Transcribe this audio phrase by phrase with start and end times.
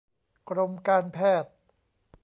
[0.49, 1.53] กรมการแพทย์